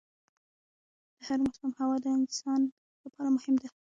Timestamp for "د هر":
1.17-1.39